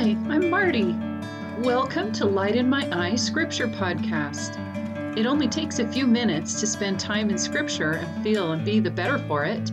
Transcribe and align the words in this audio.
Hi, 0.00 0.16
I'm 0.30 0.48
Marty. 0.48 0.96
Welcome 1.58 2.10
to 2.12 2.24
Light 2.24 2.56
in 2.56 2.70
My 2.70 2.88
Eye 2.90 3.16
Scripture 3.16 3.68
Podcast. 3.68 4.56
It 5.18 5.26
only 5.26 5.46
takes 5.46 5.78
a 5.78 5.86
few 5.86 6.06
minutes 6.06 6.58
to 6.60 6.66
spend 6.66 6.98
time 6.98 7.28
in 7.28 7.36
Scripture 7.36 7.96
and 7.96 8.24
feel 8.24 8.52
and 8.52 8.64
be 8.64 8.80
the 8.80 8.90
better 8.90 9.18
for 9.28 9.44
it. 9.44 9.70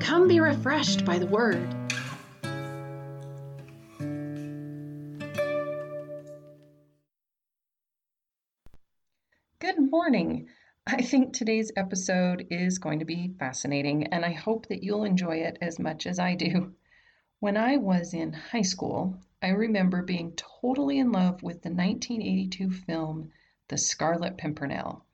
Come 0.00 0.28
be 0.28 0.40
refreshed 0.40 1.04
by 1.04 1.18
the 1.18 1.26
Word. 1.26 1.68
Good 9.58 9.90
morning. 9.90 10.48
I 10.86 11.02
think 11.02 11.34
today's 11.34 11.70
episode 11.76 12.46
is 12.48 12.78
going 12.78 13.00
to 13.00 13.04
be 13.04 13.34
fascinating, 13.38 14.06
and 14.06 14.24
I 14.24 14.32
hope 14.32 14.68
that 14.68 14.82
you'll 14.82 15.04
enjoy 15.04 15.36
it 15.36 15.58
as 15.60 15.78
much 15.78 16.06
as 16.06 16.18
I 16.18 16.34
do. 16.34 16.72
When 17.40 17.58
I 17.58 17.76
was 17.76 18.14
in 18.14 18.32
high 18.32 18.62
school, 18.62 19.18
I 19.42 19.48
remember 19.48 20.02
being 20.02 20.32
totally 20.36 20.98
in 20.98 21.12
love 21.12 21.42
with 21.42 21.62
the 21.62 21.70
1982 21.70 22.70
film 22.72 23.32
The 23.68 23.78
Scarlet 23.78 24.36
Pimpernel. 24.36 25.06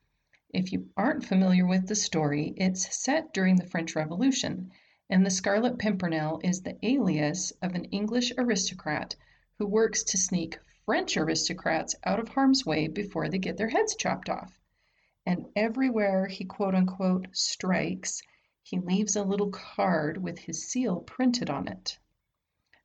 If 0.49 0.73
you 0.73 0.89
aren't 0.97 1.23
familiar 1.23 1.65
with 1.65 1.87
the 1.87 1.95
story, 1.95 2.53
it's 2.57 2.93
set 2.93 3.33
during 3.33 3.55
the 3.55 3.65
French 3.65 3.95
Revolution, 3.95 4.73
and 5.09 5.25
the 5.25 5.29
Scarlet 5.29 5.79
Pimpernel 5.79 6.41
is 6.43 6.61
the 6.61 6.77
alias 6.85 7.53
of 7.61 7.73
an 7.73 7.85
English 7.85 8.33
aristocrat 8.37 9.15
who 9.59 9.65
works 9.65 10.03
to 10.03 10.17
sneak 10.17 10.59
French 10.85 11.15
aristocrats 11.15 11.95
out 12.03 12.19
of 12.19 12.27
harm's 12.27 12.65
way 12.65 12.89
before 12.89 13.29
they 13.29 13.39
get 13.39 13.55
their 13.55 13.69
heads 13.69 13.95
chopped 13.95 14.27
off. 14.27 14.59
And 15.25 15.45
everywhere 15.55 16.27
he 16.27 16.43
quote 16.43 16.75
unquote 16.75 17.29
strikes, 17.31 18.21
he 18.61 18.77
leaves 18.77 19.15
a 19.15 19.23
little 19.23 19.51
card 19.51 20.17
with 20.17 20.37
his 20.37 20.67
seal 20.67 20.99
printed 20.99 21.49
on 21.49 21.69
it. 21.69 21.97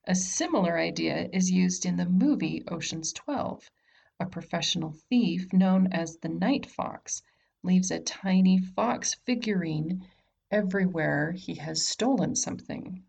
A 0.05 0.17
similar 0.17 0.77
idea 0.77 1.29
is 1.33 1.53
used 1.53 1.87
in 1.87 1.95
the 1.95 2.09
movie 2.09 2.65
Ocean's 2.67 3.13
12. 3.13 3.71
A 4.19 4.27
professional 4.27 4.91
thief 4.91 5.53
known 5.53 5.93
as 5.93 6.17
the 6.17 6.29
Night 6.29 6.67
Fox 6.67 7.23
leaves 7.63 7.93
a 7.93 8.01
tiny 8.01 8.59
fox 8.59 9.15
figurine 9.15 10.05
everywhere 10.51 11.31
he 11.31 11.55
has 11.55 11.87
stolen 11.87 12.35
something. 12.35 13.05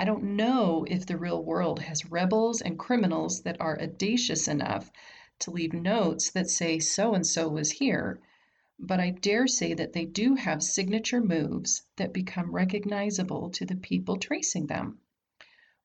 I 0.00 0.04
don't 0.04 0.34
know 0.34 0.84
if 0.88 1.06
the 1.06 1.16
real 1.16 1.44
world 1.44 1.78
has 1.78 2.10
rebels 2.10 2.60
and 2.60 2.76
criminals 2.76 3.42
that 3.42 3.60
are 3.60 3.80
audacious 3.80 4.48
enough 4.48 4.90
to 5.38 5.52
leave 5.52 5.72
notes 5.72 6.28
that 6.32 6.50
say 6.50 6.80
so 6.80 7.14
and 7.14 7.24
so 7.24 7.48
was 7.48 7.70
here, 7.70 8.18
but 8.80 8.98
I 8.98 9.10
dare 9.10 9.46
say 9.46 9.74
that 9.74 9.92
they 9.92 10.06
do 10.06 10.34
have 10.34 10.60
signature 10.60 11.20
moves 11.20 11.84
that 11.94 12.12
become 12.12 12.50
recognizable 12.50 13.48
to 13.50 13.64
the 13.64 13.76
people 13.76 14.16
tracing 14.16 14.66
them. 14.66 14.98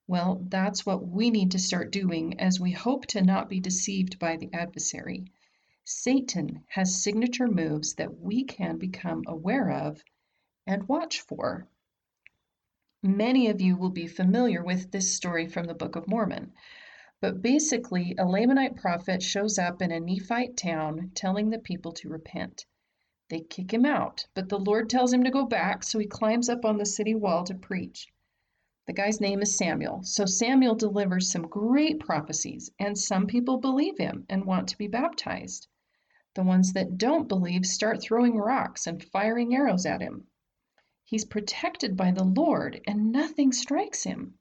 Well, 0.06 0.46
that's 0.50 0.86
what 0.86 1.08
we 1.08 1.30
need 1.30 1.52
to 1.52 1.60
start 1.60 1.92
doing 1.92 2.40
as 2.40 2.60
we 2.60 2.72
hope 2.72 3.06
to 3.08 3.22
not 3.22 3.48
be 3.48 3.62
deceived 3.62 4.20
by 4.20 4.36
the 4.36 4.52
adversary. 4.54 5.26
Satan 5.86 6.66
has 6.68 7.02
signature 7.02 7.48
moves 7.48 7.96
that 7.96 8.20
we 8.20 8.44
can 8.44 8.78
become 8.78 9.24
aware 9.28 9.70
of 9.72 10.04
and 10.68 10.88
watch 10.88 11.22
for. 11.22 11.68
Many 13.02 13.48
of 13.50 13.62
you 13.62 13.76
will 13.76 13.90
be 13.90 14.08
familiar 14.08 14.64
with 14.64 14.92
this 14.92 15.14
story 15.14 15.48
from 15.48 15.66
the 15.68 15.74
Book 15.74 15.96
of 15.96 16.08
Mormon. 16.08 16.54
But 17.20 17.42
basically, 17.42 18.16
a 18.18 18.26
Lamanite 18.26 18.76
prophet 18.76 19.24
shows 19.24 19.58
up 19.58 19.82
in 19.82 19.92
a 19.92 20.00
Nephite 20.00 20.58
town 20.58 21.12
telling 21.16 21.50
the 21.50 21.60
people 21.60 21.94
to 21.94 22.10
repent. 22.10 22.66
They 23.30 23.40
kick 23.40 23.74
him 23.74 23.86
out, 23.86 24.28
but 24.34 24.50
the 24.50 24.60
Lord 24.60 24.90
tells 24.90 25.14
him 25.14 25.24
to 25.24 25.32
go 25.32 25.46
back, 25.46 25.84
so 25.84 26.00
he 26.00 26.06
climbs 26.06 26.50
up 26.50 26.66
on 26.66 26.78
the 26.78 26.86
city 26.86 27.16
wall 27.16 27.44
to 27.46 27.56
preach. 27.56 28.13
The 28.86 28.94
guy's 28.94 29.22
name 29.22 29.42
is 29.42 29.56
Samuel. 29.56 30.04
So 30.04 30.26
Samuel 30.26 30.76
delivers 30.76 31.32
some 31.32 31.48
great 31.48 32.02
prophecies, 32.02 32.70
and 32.78 32.98
some 32.98 33.28
people 33.28 33.58
believe 33.58 33.98
him 33.98 34.26
and 34.28 34.44
want 34.44 34.68
to 34.68 34.78
be 34.78 34.88
baptized. 34.88 35.68
The 36.34 36.44
ones 36.44 36.74
that 36.74 36.98
don't 36.98 37.30
believe 37.30 37.66
start 37.66 38.02
throwing 38.02 38.36
rocks 38.38 38.86
and 38.86 39.02
firing 39.02 39.56
arrows 39.56 39.86
at 39.86 40.02
him. 40.02 40.28
He's 41.06 41.24
protected 41.24 41.96
by 41.96 42.12
the 42.12 42.26
Lord, 42.26 42.82
and 42.86 43.12
nothing 43.12 43.54
strikes 43.54 44.04
him. 44.04 44.38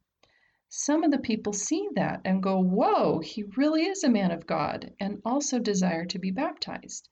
Some 0.68 1.04
of 1.04 1.12
the 1.12 1.18
people 1.18 1.52
see 1.52 1.88
that 1.94 2.22
and 2.24 2.42
go, 2.42 2.58
Whoa, 2.58 3.20
he 3.20 3.44
really 3.44 3.84
is 3.84 4.02
a 4.02 4.10
man 4.10 4.32
of 4.32 4.46
God, 4.48 4.92
and 4.98 5.22
also 5.24 5.60
desire 5.60 6.04
to 6.06 6.18
be 6.18 6.32
baptized. 6.32 7.08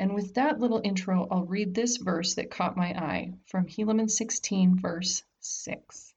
And 0.00 0.14
with 0.14 0.34
that 0.34 0.58
little 0.58 0.80
intro, 0.82 1.28
I'll 1.30 1.44
read 1.44 1.74
this 1.74 1.98
verse 1.98 2.34
that 2.34 2.50
caught 2.50 2.76
my 2.76 2.88
eye 2.92 3.34
from 3.46 3.66
Helaman 3.66 4.10
16, 4.10 4.78
verse 4.80 5.22
6. 5.38 6.09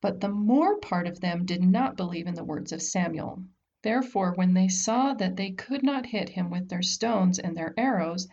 But 0.00 0.20
the 0.20 0.28
more 0.28 0.78
part 0.78 1.08
of 1.08 1.18
them 1.18 1.44
did 1.44 1.60
not 1.60 1.96
believe 1.96 2.28
in 2.28 2.34
the 2.36 2.44
words 2.44 2.70
of 2.70 2.80
Samuel. 2.80 3.42
Therefore, 3.82 4.32
when 4.32 4.54
they 4.54 4.68
saw 4.68 5.12
that 5.14 5.34
they 5.34 5.50
could 5.50 5.82
not 5.82 6.06
hit 6.06 6.28
him 6.28 6.50
with 6.50 6.68
their 6.68 6.82
stones 6.82 7.40
and 7.40 7.56
their 7.56 7.74
arrows, 7.76 8.28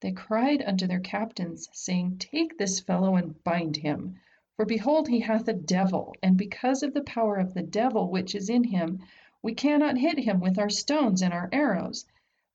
they 0.00 0.10
cried 0.10 0.62
unto 0.62 0.88
their 0.88 0.98
captains, 0.98 1.68
saying, 1.72 2.18
Take 2.18 2.58
this 2.58 2.80
fellow 2.80 3.14
and 3.14 3.40
bind 3.44 3.76
him. 3.76 4.16
For 4.56 4.64
behold, 4.64 5.06
he 5.06 5.20
hath 5.20 5.46
a 5.46 5.52
devil, 5.52 6.12
and 6.24 6.36
because 6.36 6.82
of 6.82 6.92
the 6.92 7.04
power 7.04 7.36
of 7.36 7.54
the 7.54 7.62
devil 7.62 8.10
which 8.10 8.34
is 8.34 8.48
in 8.48 8.64
him, 8.64 8.98
we 9.42 9.54
cannot 9.54 9.98
hit 9.98 10.18
him 10.18 10.40
with 10.40 10.58
our 10.58 10.70
stones 10.70 11.22
and 11.22 11.32
our 11.32 11.48
arrows. 11.52 12.04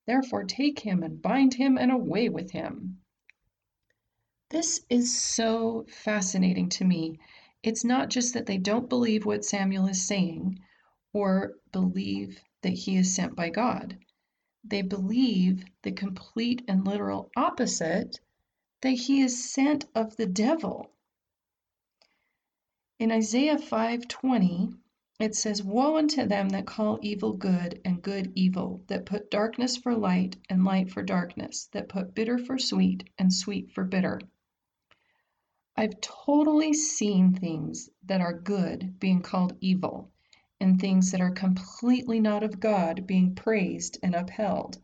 Therefore, 0.05 0.43
take 0.43 0.79
him 0.79 1.03
and 1.03 1.21
bind 1.21 1.53
him, 1.53 1.77
and 1.77 1.89
away 1.89 2.27
with 2.27 2.51
him. 2.51 2.99
This 4.49 4.85
is 4.89 5.17
so 5.17 5.85
fascinating 5.87 6.67
to 6.67 6.83
me 6.83 7.17
it's 7.63 7.83
not 7.83 8.09
just 8.09 8.33
that 8.33 8.45
they 8.45 8.57
don't 8.57 8.89
believe 8.89 9.25
what 9.25 9.45
Samuel 9.45 9.87
is 9.87 10.05
saying 10.07 10.59
or 11.13 11.53
believe 11.71 12.41
that 12.61 12.73
he 12.73 12.97
is 12.97 13.13
sent 13.13 13.35
by 13.35 13.49
God. 13.49 13.97
They 14.63 14.81
believe 14.81 15.63
the 15.83 15.91
complete 15.91 16.63
and 16.67 16.85
literal 16.85 17.29
opposite 17.35 18.19
that 18.81 18.91
he 18.91 19.21
is 19.21 19.51
sent 19.51 19.85
of 19.93 20.15
the 20.17 20.25
devil. 20.25 20.91
In 22.99 23.11
Isaiah 23.11 23.57
5:20, 23.57 24.75
it 25.19 25.35
says, 25.35 25.63
Woe 25.63 25.97
unto 25.97 26.25
them 26.25 26.49
that 26.49 26.65
call 26.65 26.97
evil 27.03 27.33
good 27.33 27.79
and 27.85 28.01
good 28.01 28.31
evil, 28.35 28.83
that 28.87 29.05
put 29.05 29.29
darkness 29.29 29.77
for 29.77 29.95
light 29.95 30.35
and 30.49 30.63
light 30.63 30.89
for 30.89 31.03
darkness, 31.03 31.67
that 31.73 31.89
put 31.89 32.15
bitter 32.15 32.39
for 32.39 32.57
sweet 32.57 33.07
and 33.19 33.31
sweet 33.31 33.71
for 33.71 33.83
bitter. 33.83 34.19
I've 35.81 35.99
totally 35.99 36.73
seen 36.73 37.33
things 37.33 37.89
that 38.05 38.21
are 38.21 38.39
good 38.39 38.99
being 38.99 39.23
called 39.23 39.57
evil, 39.61 40.11
and 40.59 40.79
things 40.79 41.09
that 41.09 41.21
are 41.21 41.31
completely 41.31 42.19
not 42.19 42.43
of 42.43 42.59
God 42.59 43.07
being 43.07 43.33
praised 43.33 43.97
and 44.03 44.13
upheld. 44.13 44.77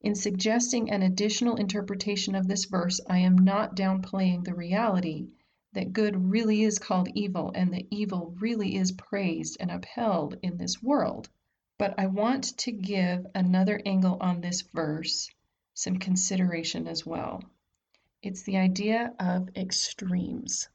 In 0.00 0.14
suggesting 0.14 0.90
an 0.90 1.02
additional 1.02 1.56
interpretation 1.56 2.34
of 2.34 2.48
this 2.48 2.64
verse, 2.64 3.02
I 3.06 3.18
am 3.18 3.36
not 3.36 3.76
downplaying 3.76 4.44
the 4.44 4.54
reality 4.54 5.28
that 5.74 5.92
good 5.92 6.16
really 6.30 6.62
is 6.62 6.78
called 6.78 7.10
evil 7.12 7.52
and 7.54 7.74
that 7.74 7.88
evil 7.90 8.34
really 8.40 8.76
is 8.76 8.92
praised 8.92 9.58
and 9.60 9.70
upheld 9.70 10.38
in 10.42 10.56
this 10.56 10.82
world. 10.82 11.28
But 11.76 11.96
I 11.98 12.06
want 12.06 12.56
to 12.60 12.72
give 12.72 13.26
another 13.34 13.78
angle 13.84 14.16
on 14.22 14.40
this 14.40 14.62
verse 14.62 15.28
some 15.74 15.98
consideration 15.98 16.88
as 16.88 17.04
well. 17.04 17.42
It's 18.26 18.42
the 18.44 18.56
idea 18.56 19.12
of 19.20 19.54
extremes. 19.54 20.70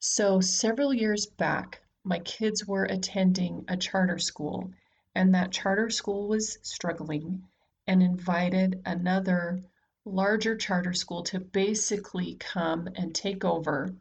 So, 0.00 0.42
several 0.42 0.92
years 0.92 1.24
back, 1.24 1.80
my 2.04 2.18
kids 2.18 2.66
were 2.66 2.84
attending 2.84 3.64
a 3.68 3.76
charter 3.78 4.18
school, 4.18 4.70
and 5.14 5.34
that 5.34 5.50
charter 5.50 5.88
school 5.88 6.28
was 6.28 6.58
struggling 6.60 7.48
and 7.86 8.02
invited 8.02 8.82
another 8.84 9.62
larger 10.04 10.54
charter 10.54 10.92
school 10.92 11.22
to 11.22 11.40
basically 11.40 12.34
come 12.34 12.86
and 12.96 13.14
take 13.14 13.46
over 13.46 13.96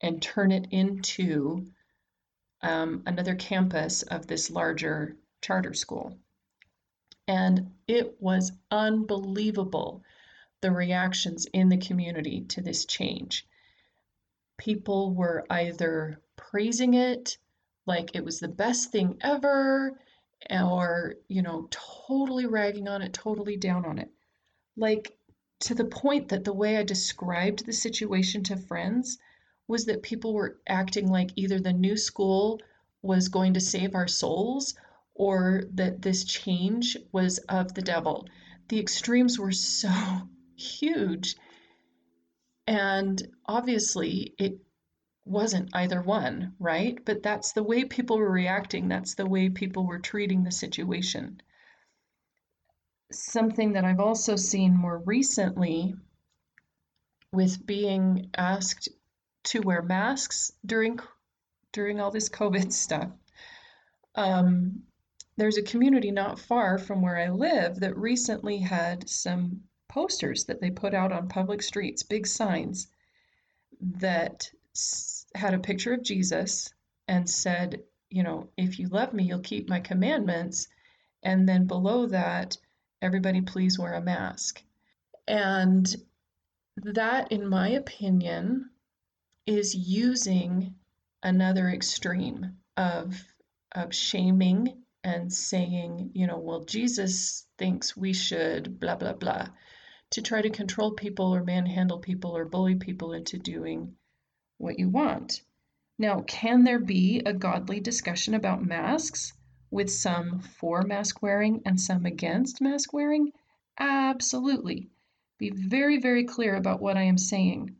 and 0.00 0.22
turn 0.22 0.52
it 0.52 0.68
into 0.70 1.66
um, 2.62 3.02
another 3.04 3.34
campus 3.34 4.00
of 4.04 4.26
this 4.26 4.50
larger 4.50 5.18
charter 5.42 5.74
school. 5.74 6.16
And 7.28 7.74
it 7.86 8.22
was 8.22 8.52
unbelievable 8.70 10.02
the 10.64 10.72
reactions 10.72 11.44
in 11.52 11.68
the 11.68 11.76
community 11.76 12.40
to 12.48 12.62
this 12.62 12.86
change. 12.86 13.46
People 14.56 15.14
were 15.14 15.44
either 15.50 16.22
praising 16.36 16.94
it 16.94 17.36
like 17.84 18.16
it 18.16 18.24
was 18.24 18.40
the 18.40 18.48
best 18.48 18.90
thing 18.90 19.18
ever 19.20 19.92
or, 20.50 21.16
you 21.28 21.42
know, 21.42 21.68
totally 21.70 22.46
ragging 22.46 22.88
on 22.88 23.02
it, 23.02 23.12
totally 23.12 23.58
down 23.58 23.84
on 23.84 23.98
it. 23.98 24.10
Like 24.74 25.18
to 25.60 25.74
the 25.74 25.84
point 25.84 26.30
that 26.30 26.44
the 26.44 26.54
way 26.54 26.78
I 26.78 26.82
described 26.82 27.66
the 27.66 27.72
situation 27.74 28.42
to 28.44 28.56
friends 28.56 29.18
was 29.68 29.84
that 29.84 30.02
people 30.02 30.32
were 30.32 30.58
acting 30.66 31.08
like 31.08 31.32
either 31.36 31.60
the 31.60 31.74
new 31.74 31.98
school 31.98 32.58
was 33.02 33.28
going 33.28 33.52
to 33.52 33.60
save 33.60 33.94
our 33.94 34.08
souls 34.08 34.74
or 35.12 35.64
that 35.74 36.00
this 36.00 36.24
change 36.24 36.96
was 37.12 37.36
of 37.50 37.74
the 37.74 37.82
devil. 37.82 38.26
The 38.70 38.80
extremes 38.80 39.38
were 39.38 39.52
so 39.76 39.90
huge. 40.56 41.36
And 42.66 43.22
obviously, 43.46 44.34
it 44.38 44.58
wasn't 45.24 45.74
either 45.74 46.00
one, 46.00 46.54
right? 46.58 46.98
But 47.04 47.22
that's 47.22 47.52
the 47.52 47.62
way 47.62 47.84
people 47.84 48.18
were 48.18 48.30
reacting, 48.30 48.88
that's 48.88 49.14
the 49.14 49.26
way 49.26 49.48
people 49.48 49.86
were 49.86 49.98
treating 49.98 50.44
the 50.44 50.52
situation. 50.52 51.40
Something 53.12 53.72
that 53.74 53.84
I've 53.84 54.00
also 54.00 54.36
seen 54.36 54.74
more 54.74 54.98
recently 54.98 55.94
with 57.32 57.66
being 57.66 58.30
asked 58.36 58.88
to 59.44 59.60
wear 59.60 59.82
masks 59.82 60.52
during 60.64 60.98
during 61.72 62.00
all 62.00 62.10
this 62.10 62.28
COVID 62.28 62.72
stuff. 62.72 63.10
Um, 64.14 64.84
there's 65.36 65.58
a 65.58 65.62
community 65.62 66.12
not 66.12 66.38
far 66.38 66.78
from 66.78 67.02
where 67.02 67.18
I 67.18 67.30
live 67.30 67.80
that 67.80 67.96
recently 67.96 68.58
had 68.58 69.08
some 69.08 69.62
posters 69.94 70.46
that 70.46 70.60
they 70.60 70.70
put 70.70 70.92
out 70.92 71.12
on 71.12 71.28
public 71.28 71.62
streets, 71.62 72.02
big 72.02 72.26
signs 72.26 72.88
that 73.80 74.50
had 75.36 75.54
a 75.54 75.58
picture 75.58 75.94
of 75.94 76.02
Jesus 76.02 76.74
and 77.06 77.30
said, 77.30 77.80
you 78.10 78.24
know, 78.24 78.48
if 78.56 78.80
you 78.80 78.88
love 78.88 79.14
me, 79.14 79.22
you'll 79.24 79.38
keep 79.38 79.68
my 79.68 79.78
commandments. 79.78 80.66
And 81.22 81.48
then 81.48 81.66
below 81.66 82.06
that, 82.06 82.56
everybody 83.00 83.40
please 83.40 83.78
wear 83.78 83.94
a 83.94 84.00
mask. 84.00 84.62
And 85.28 85.86
that, 86.76 87.30
in 87.30 87.48
my 87.48 87.68
opinion, 87.68 88.70
is 89.46 89.74
using 89.74 90.74
another 91.22 91.68
extreme 91.68 92.56
of, 92.76 93.14
of 93.72 93.94
shaming 93.94 94.82
and 95.04 95.32
saying, 95.32 96.10
you 96.14 96.26
know, 96.26 96.38
well, 96.38 96.64
Jesus 96.64 97.46
thinks 97.58 97.96
we 97.96 98.12
should 98.12 98.80
blah, 98.80 98.96
blah, 98.96 99.12
blah, 99.12 99.48
to 100.14 100.22
try 100.22 100.40
to 100.40 100.48
control 100.48 100.92
people 100.92 101.34
or 101.34 101.42
manhandle 101.42 101.98
people 101.98 102.36
or 102.36 102.44
bully 102.44 102.76
people 102.76 103.12
into 103.14 103.36
doing 103.36 103.96
what 104.58 104.78
you 104.78 104.88
want. 104.88 105.42
Now, 105.98 106.20
can 106.20 106.62
there 106.62 106.78
be 106.78 107.20
a 107.26 107.32
godly 107.32 107.80
discussion 107.80 108.34
about 108.34 108.64
masks 108.64 109.32
with 109.72 109.90
some 109.90 110.38
for 110.38 110.82
mask 110.82 111.20
wearing 111.20 111.62
and 111.66 111.80
some 111.80 112.06
against 112.06 112.60
mask 112.60 112.92
wearing? 112.92 113.32
Absolutely. 113.76 114.88
Be 115.38 115.50
very, 115.50 115.98
very 115.98 116.22
clear 116.22 116.54
about 116.54 116.80
what 116.80 116.96
I 116.96 117.02
am 117.02 117.18
saying. 117.18 117.74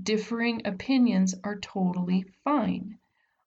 Differing 0.00 0.62
opinions 0.64 1.34
are 1.42 1.58
totally 1.58 2.24
fine. 2.44 3.00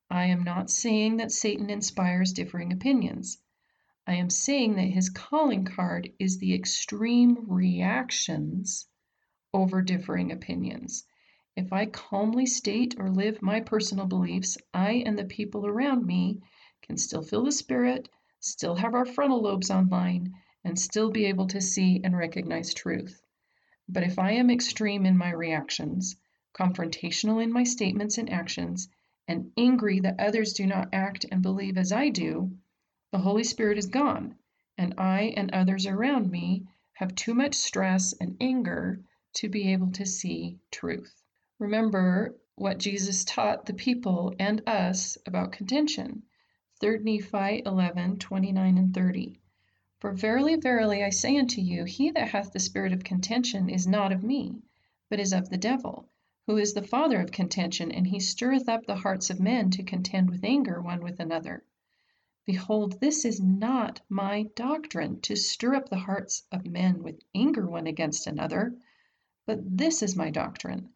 I 0.09 0.25
am 0.25 0.44
not 0.44 0.69
saying 0.69 1.18
that 1.18 1.31
Satan 1.31 1.69
inspires 1.69 2.33
differing 2.33 2.74
opinions. 2.74 3.38
I 4.09 4.15
am 4.15 4.30
saying 4.30 4.75
that 4.75 4.83
his 4.83 5.09
calling 5.09 5.65
card 5.65 6.13
is 6.18 6.38
the 6.38 6.54
extreme 6.54 7.45
reactions 7.50 8.88
over 9.54 9.81
differing 9.81 10.31
opinions. 10.31 11.04
If 11.57 11.74
I 11.74 11.88
calmly 11.88 12.45
state 12.45 12.95
or 12.98 13.09
live 13.09 13.42
my 13.42 13.59
personal 13.59 14.06
beliefs, 14.06 14.57
I 14.74 15.04
and 15.06 15.19
the 15.19 15.25
people 15.25 15.65
around 15.68 16.06
me 16.06 16.39
can 16.83 16.95
still 16.95 17.21
feel 17.21 17.44
the 17.44 17.51
spirit, 17.51 18.07
still 18.39 18.75
have 18.75 18.94
our 18.94 19.06
frontal 19.06 19.42
lobes 19.42 19.69
online, 19.69 20.36
and 20.63 20.80
still 20.80 21.12
be 21.12 21.25
able 21.25 21.48
to 21.48 21.60
see 21.60 22.00
and 22.01 22.15
recognize 22.15 22.74
truth. 22.74 23.21
But 23.89 24.03
if 24.03 24.18
I 24.18 24.31
am 24.31 24.50
extreme 24.50 25.06
in 25.06 25.18
my 25.18 25.31
reactions, 25.31 26.15
confrontational 26.53 27.44
in 27.44 27.51
my 27.51 27.65
statements 27.65 28.18
and 28.18 28.30
actions, 28.31 28.88
and 29.27 29.51
angry 29.57 30.00
that 30.00 30.21
others 30.21 30.53
do 30.53 30.65
not 30.65 30.94
act 30.94 31.25
and 31.30 31.42
believe 31.42 31.77
as 31.77 31.92
I 31.92 32.07
do, 32.07 32.57
the 33.12 33.19
Holy 33.19 33.44
Spirit 33.44 33.77
is 33.77 33.86
gone, 33.86 34.36
and 34.77 34.94
I 34.98 35.33
and 35.38 35.50
others 35.51 35.86
around 35.86 36.30
me 36.30 36.68
have 36.94 37.15
too 37.15 37.33
much 37.33 37.56
stress 37.56 38.12
and 38.13 38.36
anger 38.42 39.01
to 39.33 39.48
be 39.48 39.71
able 39.71 39.92
to 39.92 40.06
see 40.06 40.59
truth. 40.71 41.24
Remember 41.57 42.36
what 42.56 42.80
Jesus 42.80 43.24
taught 43.24 43.65
the 43.65 43.74
people 43.74 44.33
and 44.39 44.62
us 44.68 45.18
about 45.25 45.51
contention. 45.51 46.24
3 46.81 47.00
Nephi 47.00 47.62
11 47.65 48.18
29 48.18 48.77
and 48.77 48.94
30. 48.94 49.39
For 50.00 50.12
verily, 50.12 50.56
verily, 50.56 51.03
I 51.03 51.10
say 51.10 51.38
unto 51.38 51.62
you, 51.62 51.86
he 51.86 52.12
that 52.12 52.27
hath 52.27 52.51
the 52.51 52.60
spirit 52.60 52.94
of 52.94 53.03
contention 53.03 53.69
is 53.69 53.88
not 53.88 54.12
of 54.12 54.24
me, 54.24 54.62
but 55.10 55.19
is 55.19 55.33
of 55.33 55.50
the 55.50 55.57
devil, 55.57 56.10
who 56.45 56.57
is 56.57 56.74
the 56.74 56.81
father 56.81 57.21
of 57.21 57.31
contention, 57.31 57.92
and 57.92 58.06
he 58.07 58.19
stirreth 58.19 58.68
up 58.68 58.86
the 58.86 58.98
hearts 58.98 59.30
of 59.30 59.39
men 59.39 59.69
to 59.71 59.83
contend 59.83 60.30
with 60.30 60.44
anger 60.44 60.81
one 60.81 61.01
with 61.01 61.19
another. 61.19 61.63
Behold, 62.47 63.01
this 63.01 63.25
is 63.25 63.41
not 63.41 63.99
my 64.07 64.44
doctrine, 64.55 65.19
to 65.19 65.35
stir 65.35 65.75
up 65.75 65.89
the 65.89 65.97
hearts 65.97 66.44
of 66.49 66.65
men 66.65 67.03
with 67.03 67.19
anger 67.35 67.67
one 67.67 67.88
against 67.88 68.25
another, 68.25 68.73
but 69.45 69.59
this 69.77 70.01
is 70.01 70.15
my 70.15 70.29
doctrine 70.29 70.88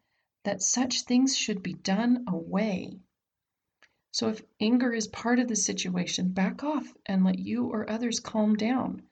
that 0.44 0.62
such 0.62 1.02
things 1.02 1.36
should 1.36 1.62
be 1.62 1.74
done 1.74 2.24
away. 2.26 2.98
So 4.12 4.30
if 4.30 4.42
anger 4.60 4.94
is 4.94 5.08
part 5.08 5.38
of 5.38 5.48
the 5.48 5.54
situation, 5.54 6.32
back 6.32 6.64
off 6.64 6.96
and 7.04 7.22
let 7.22 7.38
you 7.38 7.66
or 7.66 7.90
others 7.90 8.18
calm 8.18 8.56
down. 8.56 9.02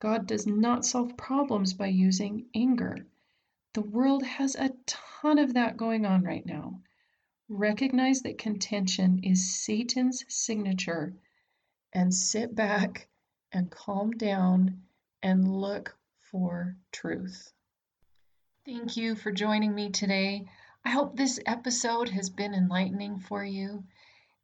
God 0.00 0.26
does 0.26 0.46
not 0.46 0.86
solve 0.86 1.18
problems 1.18 1.74
by 1.74 1.88
using 1.88 2.46
anger. 2.54 3.06
The 3.74 3.82
world 3.82 4.22
has 4.22 4.54
a 4.54 4.70
ton 4.86 5.38
of 5.38 5.52
that 5.52 5.76
going 5.76 6.06
on 6.06 6.22
right 6.22 6.46
now. 6.46 6.80
Recognize 7.50 8.22
that 8.22 8.38
contention 8.38 9.20
is 9.22 9.60
Satan's 9.60 10.24
signature 10.28 11.14
and 11.92 12.14
sit 12.14 12.54
back 12.54 13.08
and 13.52 13.70
calm 13.70 14.12
down 14.12 14.82
and 15.22 15.46
look 15.46 15.96
for 16.20 16.76
truth. 16.90 17.52
Thank 18.64 18.96
you 18.96 19.14
for 19.14 19.32
joining 19.32 19.74
me 19.74 19.90
today. 19.90 20.46
I 20.84 20.90
hope 20.90 21.16
this 21.16 21.38
episode 21.46 22.08
has 22.08 22.30
been 22.30 22.54
enlightening 22.54 23.18
for 23.18 23.44
you. 23.44 23.84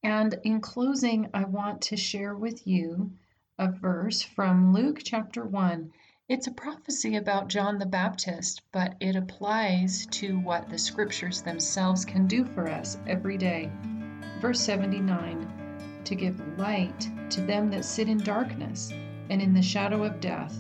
And 0.03 0.39
in 0.45 0.61
closing, 0.61 1.31
I 1.35 1.45
want 1.45 1.83
to 1.83 1.97
share 1.97 2.35
with 2.35 2.67
you 2.67 3.13
a 3.59 3.71
verse 3.71 4.23
from 4.23 4.73
Luke 4.73 5.01
chapter 5.03 5.45
1. 5.45 5.93
It's 6.29 6.47
a 6.47 6.53
prophecy 6.53 7.17
about 7.17 7.49
John 7.49 7.79
the 7.79 7.87
Baptist, 7.87 8.63
but 8.71 8.97
it 9.01 9.17
applies 9.17 10.07
to 10.07 10.39
what 10.39 10.69
the 10.69 10.79
scriptures 10.79 11.43
themselves 11.43 12.05
can 12.05 12.27
do 12.27 12.45
for 12.45 12.69
us 12.69 12.99
every 13.07 13.39
day. 13.39 13.71
Verse 14.41 14.61
79 14.61 15.68
To 16.05 16.15
give 16.15 16.41
light 16.59 17.09
to 17.31 17.41
them 17.43 17.71
that 17.71 17.85
sit 17.85 18.09
in 18.09 18.19
darkness 18.19 18.93
and 19.31 19.43
in 19.43 19.53
the 19.53 19.63
shadow 19.63 20.05
of 20.05 20.21
death, 20.21 20.57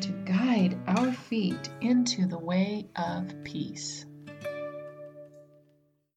to 0.00 0.12
guide 0.24 0.78
our 0.86 1.12
feet 1.12 1.70
into 1.80 2.26
the 2.26 2.38
way 2.38 2.88
of 2.96 3.32
peace. 3.44 4.06